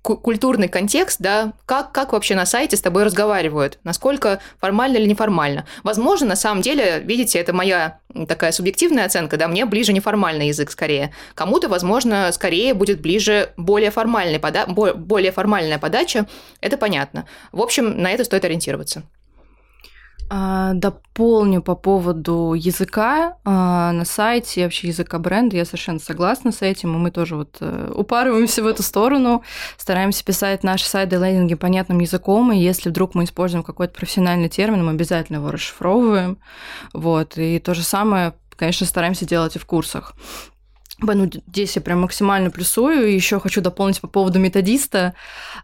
[0.01, 5.65] культурный контекст, да, как, как вообще на сайте с тобой разговаривают, насколько формально или неформально.
[5.83, 10.71] Возможно, на самом деле, видите, это моя такая субъективная оценка, да, мне ближе неформальный язык
[10.71, 11.13] скорее.
[11.35, 16.27] Кому-то, возможно, скорее будет ближе более, формальный пода более формальная подача,
[16.61, 17.27] это понятно.
[17.51, 19.03] В общем, на это стоит ориентироваться.
[20.29, 26.61] А, дополню по поводу языка а, на сайте, вообще языка бренда, я совершенно согласна с
[26.61, 29.43] этим, и мы тоже вот э, упарываемся в эту сторону,
[29.77, 34.49] стараемся писать наши сайты и лендинги понятным языком, и если вдруг мы используем какой-то профессиональный
[34.49, 36.39] термин, мы обязательно его расшифровываем,
[36.91, 40.13] вот, и то же самое, конечно, стараемся делать и в курсах.
[40.99, 43.13] Ну, здесь я прям максимально плюсую.
[43.13, 45.13] Еще хочу дополнить по поводу методиста.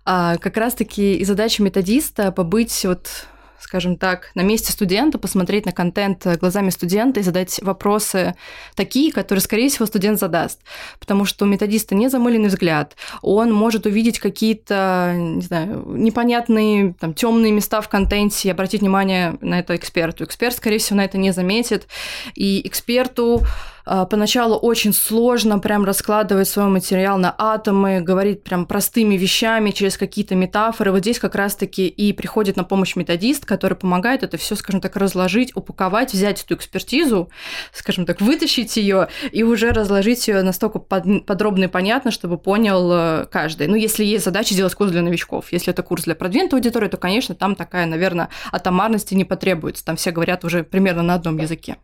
[0.06, 3.26] А, как раз-таки и задача методиста побыть вот
[3.64, 8.36] скажем так, на месте студента, посмотреть на контент глазами студента и задать вопросы
[8.76, 10.60] такие, которые, скорее всего, студент задаст.
[11.00, 12.96] Потому что у методиста не замыленный взгляд.
[13.22, 19.38] Он может увидеть какие-то, не знаю, непонятные, там, темные места в контенте и обратить внимание
[19.42, 20.26] на это эксперту.
[20.26, 21.88] Эксперт, скорее всего, на это не заметит.
[22.36, 23.42] И эксперту
[23.86, 30.36] поначалу очень сложно прям раскладывать свой материал на атомы, говорить прям простыми вещами через какие-то
[30.36, 30.92] метафоры.
[30.92, 34.96] Вот здесь как раз-таки и приходит на помощь методист, который помогает это все, скажем так,
[34.96, 37.30] разложить, упаковать, взять эту экспертизу,
[37.74, 43.26] скажем так, вытащить ее и уже разложить ее настолько подробно и понятно, чтобы понял э,
[43.32, 43.68] каждый.
[43.68, 46.98] Ну, если есть задача сделать курс для новичков, если это курс для продвинутой аудитории, то,
[46.98, 49.84] конечно, там такая, наверное, атомарности не потребуется.
[49.84, 51.78] Там все говорят уже примерно на одном языке.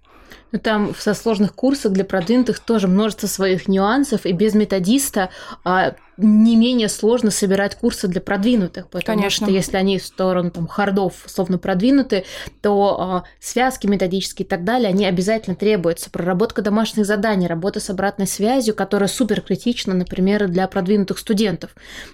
[0.51, 5.29] Ну, там со сложных курсах для продвинутых тоже множество своих нюансов, и без методиста
[5.63, 9.47] а, не менее сложно собирать курсы для продвинутых, потому Конечно.
[9.47, 12.25] что если они в сторону там, хардов словно продвинуты,
[12.61, 16.09] то а, связки методические и так далее, они обязательно требуются.
[16.09, 21.71] Проработка домашних заданий, работа с обратной связью, которая супер критична, например, для продвинутых студентов.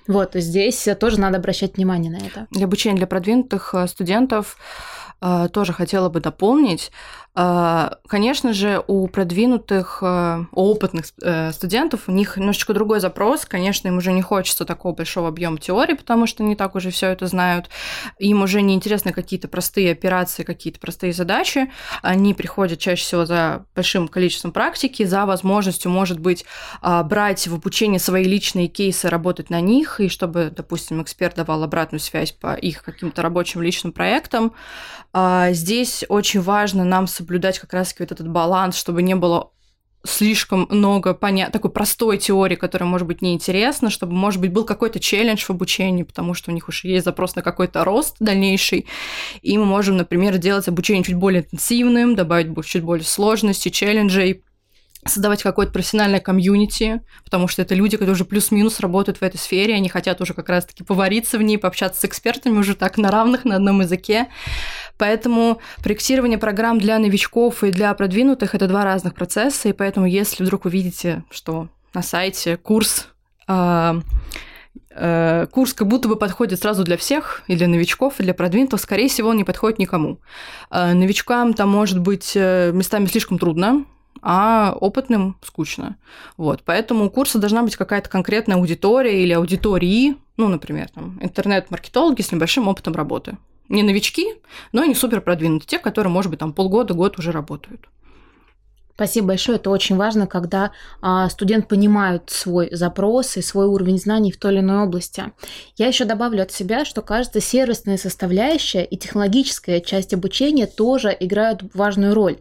[0.07, 2.47] Вот, здесь тоже надо обращать внимание на это.
[2.51, 4.57] Для обучения для продвинутых э, студентов
[5.21, 6.91] э, тоже хотела бы дополнить.
[7.37, 13.45] А, конечно же, у продвинутых, э, опытных э, студентов у них немножечко другой запрос.
[13.45, 17.07] Конечно, им уже не хочется такого большого объема теории, потому что они так уже все
[17.07, 17.69] это знают.
[18.19, 21.69] Им уже не интересны какие-то простые операции, какие-то простые задачи.
[22.01, 26.45] Они приходят чаще всего за большим количеством практики, за возможностью, может быть,
[26.81, 31.63] а, брать в обучение свои личные кейсы, работать на них, и чтобы, допустим, эксперт давал
[31.63, 34.53] обратную связь по их каким-то рабочим личным проектам.
[35.11, 39.51] А, здесь очень важно нам соблюдать как раз-таки вот этот баланс, чтобы не было
[40.03, 41.49] слишком много поня...
[41.49, 46.03] такой простой теории, которая может быть неинтересна, чтобы, может быть, был какой-то челлендж в обучении,
[46.03, 48.85] потому что у них уже есть запрос на какой-то рост дальнейший,
[49.41, 54.43] и мы можем, например, делать обучение чуть более интенсивным, добавить чуть более сложности, челленджей,
[55.07, 59.75] создавать какое-то профессиональное комьюнити, потому что это люди, которые уже плюс-минус работают в этой сфере,
[59.75, 63.45] они хотят уже как раз-таки повариться в ней, пообщаться с экспертами уже так на равных,
[63.45, 64.27] на одном языке.
[64.97, 70.43] Поэтому проектирование программ для новичков и для продвинутых– это два разных процесса, и поэтому если
[70.43, 73.07] вдруг вы видите, что на сайте курс
[73.47, 74.01] э,
[75.51, 79.07] курс как будто бы подходит сразу для всех, и для новичков, и для продвинутых, скорее
[79.07, 80.19] всего, он не подходит никому.
[80.71, 83.85] Э, новичкам там может быть э, местами слишком трудно,
[84.27, 85.97] а опытным скучно.
[86.35, 92.23] Вот, поэтому у курса должна быть какая-то конкретная аудитория или аудитории, ну, например, там, интернет-маркетологи
[92.23, 93.37] с небольшим опытом работы.
[93.69, 94.33] Не новички,
[94.71, 97.87] но и не супер продвинутые, те, которые, может быть, там полгода, год уже работают.
[98.95, 99.57] Спасибо большое.
[99.57, 104.53] Это очень важно, когда а, студент понимает свой запрос и свой уровень знаний в той
[104.53, 105.33] или иной области.
[105.75, 111.61] Я еще добавлю от себя, что кажется, сервисная составляющая и технологическая часть обучения тоже играют
[111.73, 112.37] важную роль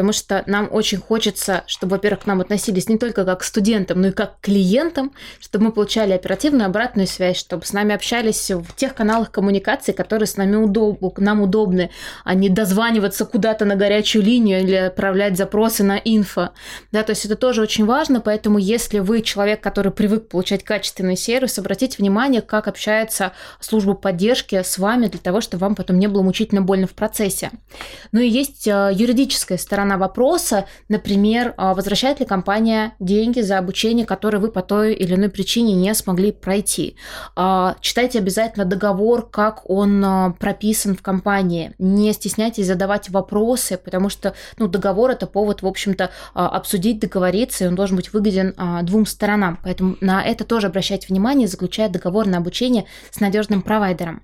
[0.00, 4.00] потому что нам очень хочется, чтобы, во-первых, к нам относились не только как к студентам,
[4.00, 8.50] но и как к клиентам, чтобы мы получали оперативную обратную связь, чтобы с нами общались
[8.50, 11.18] в тех каналах коммуникации, которые с нами удоб...
[11.18, 11.90] нам удобны,
[12.24, 16.50] а не дозваниваться куда-то на горячую линию или отправлять запросы на инфо.
[16.92, 21.16] Да, то есть это тоже очень важно, поэтому если вы человек, который привык получать качественный
[21.16, 26.06] сервис, обратите внимание, как общается служба поддержки с вами для того, чтобы вам потом не
[26.06, 27.50] было мучительно больно в процессе.
[28.12, 34.06] Ну и есть э, юридическая сторона вопроса, например, а, возвращает ли компания деньги за обучение,
[34.06, 36.96] которое вы по той или иной причине не смогли пройти.
[37.34, 41.72] А, читайте обязательно договор, как он а, прописан в компании.
[41.78, 47.00] Не стесняйтесь задавать вопросы, потому что ну, договор– это повод, в общем общем-то, а, обсудить,
[47.00, 49.58] договориться, и он должен быть выгоден а, двум сторонам.
[49.62, 54.22] Поэтому на это тоже обращать внимание, заключая договор на обучение с надежным провайдером.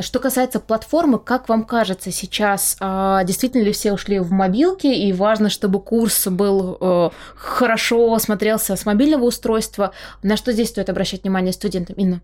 [0.00, 5.12] Что касается платформы, как вам кажется сейчас, а, действительно ли все ушли в мобилки, и
[5.12, 9.92] важно, чтобы курс был э, хорошо смотрелся с мобильного устройства?
[10.22, 12.22] На что здесь стоит обращать внимание студентам, Инна?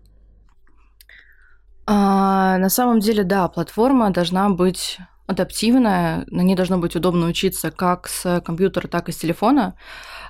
[1.89, 7.71] А, на самом деле, да, платформа должна быть адаптивная, на ней должно быть удобно учиться
[7.71, 9.75] как с компьютера, так и с телефона.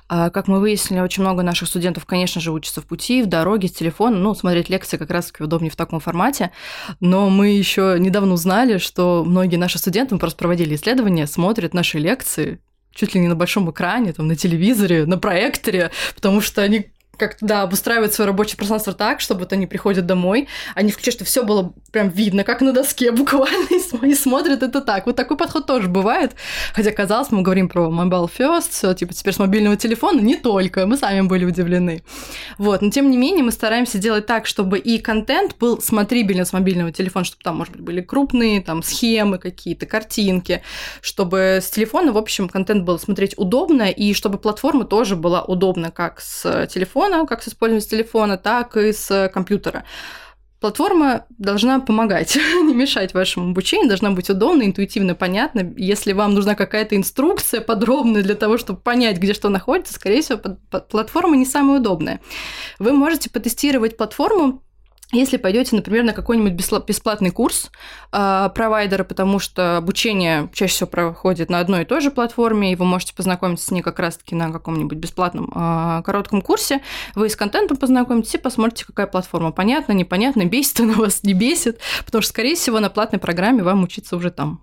[0.08, 3.66] А, как мы выяснили, очень много наших студентов, конечно же, учатся в пути, в дороге,
[3.66, 4.16] с телефона.
[4.16, 6.52] Ну, смотреть лекции как раз-таки удобнее в таком формате.
[7.00, 11.98] Но мы еще недавно узнали, что многие наши студенты, мы просто проводили исследования, смотрят наши
[11.98, 12.60] лекции
[12.92, 17.44] чуть ли не на большом экране, там, на телевизоре, на проекторе, потому что они как-то,
[17.44, 21.42] да, обустраивать свое рабочее пространство так, чтобы вот они приходят домой, они включают, что все
[21.42, 23.68] было прям видно, как на доске буквально,
[24.02, 25.06] и смотрят это так.
[25.06, 26.32] Вот такой подход тоже бывает.
[26.72, 30.86] Хотя, казалось, мы говорим про mobile first, все, типа, теперь с мобильного телефона, не только,
[30.86, 32.02] мы сами были удивлены.
[32.56, 36.52] Вот, но тем не менее мы стараемся делать так, чтобы и контент был смотрибельный с
[36.52, 40.62] мобильного телефона, чтобы там, может быть, были крупные там схемы какие-то, картинки,
[41.00, 45.90] чтобы с телефона, в общем, контент был смотреть удобно, и чтобы платформа тоже была удобна
[45.90, 49.84] как с телефона, телефона, как с использованием телефона, так и с компьютера.
[50.60, 55.72] Платформа должна помогать, не мешать вашему обучению, должна быть удобно, интуитивно понятно.
[55.76, 60.38] Если вам нужна какая-то инструкция подробная для того, чтобы понять, где что находится, скорее всего,
[60.90, 62.20] платформа не самая удобная.
[62.80, 64.62] Вы можете потестировать платформу
[65.10, 67.70] если пойдете, например, на какой-нибудь бесплатный курс
[68.12, 72.76] э, провайдера, потому что обучение чаще всего проходит на одной и той же платформе, и
[72.76, 76.82] вы можете познакомиться с ней как раз-таки на каком-нибудь бесплатном э, коротком курсе,
[77.14, 79.50] вы с контентом познакомитесь и посмотрите, какая платформа.
[79.50, 83.84] Понятно, непонятно, бесит она вас, не бесит, потому что, скорее всего, на платной программе вам
[83.84, 84.60] учиться уже там.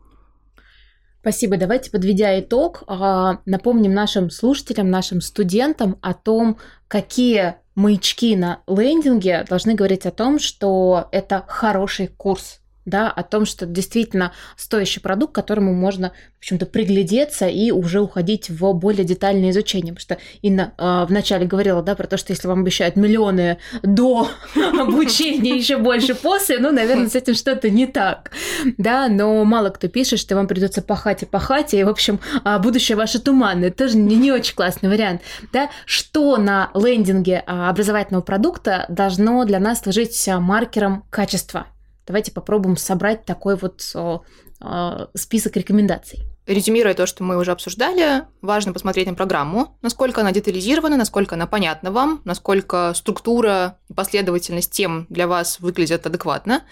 [1.21, 1.57] Спасибо.
[1.57, 9.45] Давайте, подведя итог, а, напомним нашим слушателям, нашим студентам о том, какие маячки на лендинге
[9.47, 15.33] должны говорить о том, что это хороший курс, да, о том, что действительно стоящий продукт,
[15.33, 19.93] к которому можно, в общем-то, приглядеться и уже уходить в более детальное изучение.
[19.93, 24.29] Потому что Инна э, вначале говорила, да, про то, что если вам обещают миллионы до
[24.55, 28.31] обучения, еще больше после, ну, наверное, с этим что-то не так,
[28.77, 32.59] да, но мало кто пишет, что вам придется пахать и пахать, и, в общем, а,
[32.59, 33.71] будущее ваше туманное.
[33.71, 35.21] Тоже не, не очень классный вариант,
[35.51, 35.69] да.
[35.85, 41.67] Что на лендинге а, образовательного продукта должно для нас служить маркером качества?
[42.07, 46.19] Давайте попробуем собрать такой вот о, список рекомендаций.
[46.45, 51.47] Резюмируя то, что мы уже обсуждали, важно посмотреть на программу, насколько она детализирована, насколько она
[51.47, 56.63] понятна вам, насколько структура и последовательность тем для вас выглядят адекватно.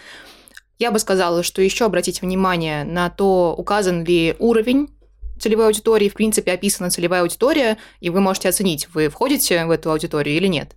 [0.78, 4.90] Я бы сказала, что еще обратите внимание на то, указан ли уровень
[5.40, 9.92] целевой аудитории, в принципе, описана целевая аудитория, и вы можете оценить, вы входите в эту
[9.92, 10.76] аудиторию или нет.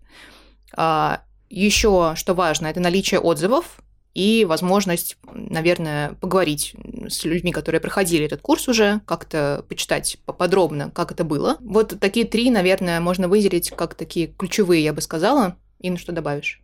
[0.74, 3.78] А, еще, что важно, это наличие отзывов
[4.16, 6.74] и возможность, наверное, поговорить
[7.06, 11.58] с людьми, которые проходили этот курс уже, как-то почитать поподробно, как это было.
[11.60, 15.56] Вот такие три, наверное, можно выделить как такие ключевые, я бы сказала.
[15.80, 16.62] Инна, что добавишь?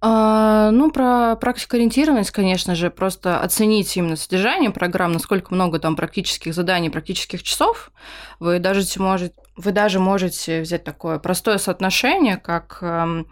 [0.00, 6.52] А, ну, про практикоориентированность, конечно же, просто оценить именно содержание программ, насколько много там практических
[6.52, 7.92] заданий, практических часов.
[8.40, 13.28] Вы даже, можете, вы даже можете взять такое простое соотношение, как эм,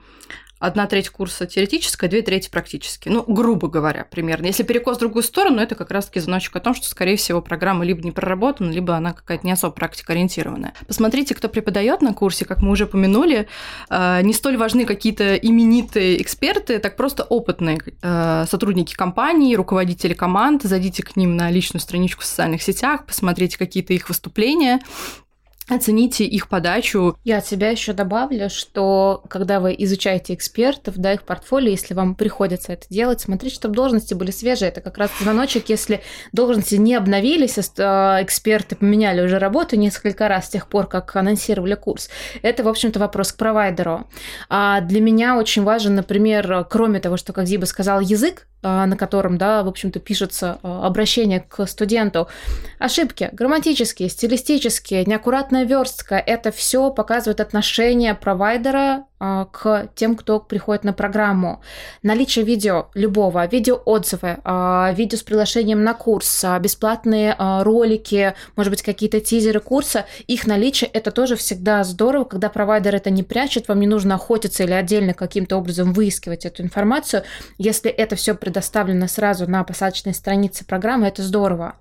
[0.61, 3.09] одна треть курса теоретическая, две трети практически.
[3.09, 4.47] Ну, грубо говоря, примерно.
[4.47, 7.85] Если перекос в другую сторону, это как раз-таки звоночек о том, что, скорее всего, программа
[7.85, 10.75] либо не проработана, либо она какая-то не особо практикоориентированная.
[10.87, 13.49] Посмотрите, кто преподает на курсе, как мы уже упомянули,
[13.89, 20.63] э, не столь важны какие-то именитые эксперты, так просто опытные э, сотрудники компании, руководители команд,
[20.63, 24.81] зайдите к ним на личную страничку в социальных сетях, посмотрите какие-то их выступления,
[25.71, 27.17] оцените их подачу.
[27.25, 32.15] Я от себя еще добавлю, что когда вы изучаете экспертов, да, их портфолио, если вам
[32.15, 34.69] приходится это делать, смотрите, чтобы должности были свежие.
[34.69, 36.03] Это как раз звоночек, если
[36.33, 41.75] должности не обновились, а эксперты поменяли уже работу несколько раз с тех пор, как анонсировали
[41.75, 42.11] курс.
[42.43, 44.07] Это, в общем-то, вопрос к провайдеру.
[44.49, 48.97] А для меня очень важен, например, кроме того, что, как Зиба сказал, язык, а, на
[48.97, 52.29] котором, да, в общем-то, пишется а, обращение к студенту.
[52.79, 60.85] Ошибки грамматические, стилистические, неаккуратная верстка– это все показывает отношение провайдера а, к тем, кто приходит
[60.85, 61.61] на программу.
[62.03, 68.83] Наличие видео любого, видеоотзывы, а, видео с приглашением на курс, а, бесплатные ролики, может быть,
[68.83, 73.81] какие-то тизеры курса, их наличие– это тоже всегда здорово, когда провайдер это не прячет, вам
[73.81, 77.23] не нужно охотиться или отдельно каким-то образом выискивать эту информацию.
[77.59, 81.77] Если это все предоставлено сразу на посадочной странице программы, это здорово.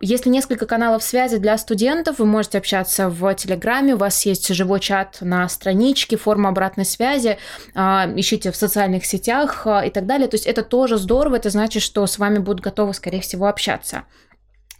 [0.00, 4.78] Если несколько каналов связи для студентов, вы можете общаться в Телеграме, у вас есть живой
[4.78, 7.38] чат на страничке, форма обратной связи,
[7.74, 10.28] а, ищите в социальных сетях а, и так далее.
[10.28, 14.04] То есть это тоже здорово, это значит, что с вами будут готовы, скорее всего, общаться.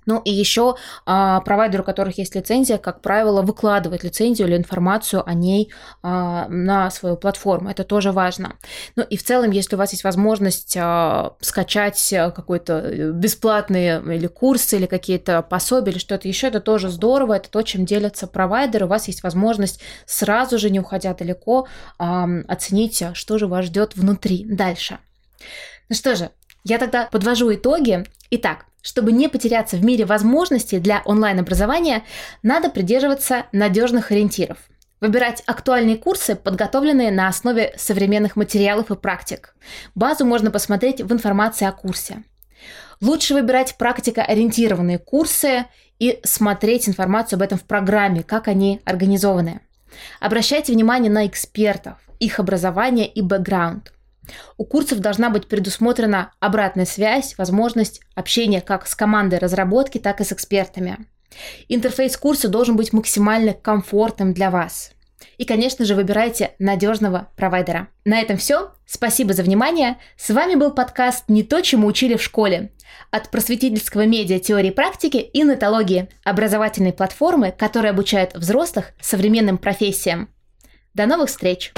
[0.06, 5.28] Ну и еще а, провайдеры, у которых есть лицензия, как правило, выкладывать лицензию или информацию
[5.28, 7.70] о ней а, на свою платформу.
[7.70, 8.54] Это тоже важно.
[8.94, 14.26] Ну и в целом, если у вас есть возможность а, скачать какой-то э, бесплатные или
[14.28, 17.34] курсы, или какие-то пособия, или что-то еще, это тоже здорово.
[17.34, 18.86] Это то, чем делятся провайдеры.
[18.86, 21.66] У вас есть возможность сразу же, не уходя далеко,
[21.98, 24.98] а, оценить, что же вас ждет внутри дальше.
[25.88, 26.30] Ну что же,
[26.68, 28.04] я тогда подвожу итоги.
[28.30, 32.02] Итак, чтобы не потеряться в мире возможностей для онлайн-образования,
[32.42, 34.58] надо придерживаться надежных ориентиров.
[35.00, 39.54] Выбирать актуальные курсы, подготовленные на основе современных материалов и практик.
[39.94, 42.24] Базу можно посмотреть в информации о курсе.
[43.00, 45.66] Лучше выбирать практикоориентированные курсы
[46.00, 49.60] и смотреть информацию об этом в программе, как они организованы.
[50.18, 53.92] Обращайте внимание на экспертов, их образование и бэкграунд.
[54.56, 60.24] У курсов должна быть предусмотрена обратная связь, возможность общения как с командой разработки, так и
[60.24, 61.06] с экспертами.
[61.68, 64.92] Интерфейс курса должен быть максимально комфортным для вас.
[65.38, 67.88] И, конечно же, выбирайте надежного провайдера.
[68.04, 68.72] На этом все.
[68.86, 69.98] Спасибо за внимание.
[70.16, 72.72] С вами был подкаст «Не то, чему учили в школе»
[73.10, 80.28] от просветительского медиа теории практики и нетологии, образовательной платформы, которая обучает взрослых современным профессиям.
[80.94, 81.72] До новых встреч!